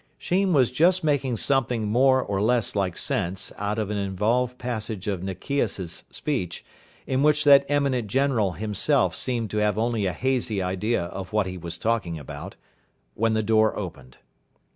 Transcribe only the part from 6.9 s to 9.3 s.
in which that eminent general himself